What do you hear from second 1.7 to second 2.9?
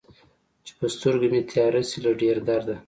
شي له ډېر درده